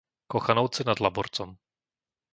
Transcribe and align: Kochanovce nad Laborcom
Kochanovce 0.33 0.81
nad 0.83 0.97
Laborcom 1.05 1.51